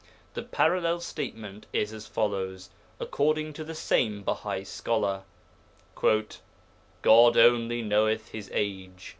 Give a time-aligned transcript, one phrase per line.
[0.33, 5.25] The parallel statement is as follows, according to the same Bahai scholar.
[5.93, 9.09] 'God only knoweth his age.